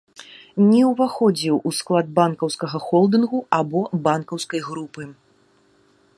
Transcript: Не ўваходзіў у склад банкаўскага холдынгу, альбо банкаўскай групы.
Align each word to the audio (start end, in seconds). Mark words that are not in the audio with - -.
Не 0.69 0.79
ўваходзіў 0.91 1.59
у 1.71 1.75
склад 1.79 2.07
банкаўскага 2.17 2.77
холдынгу, 2.87 3.39
альбо 3.59 3.79
банкаўскай 4.09 4.61
групы. 4.71 5.03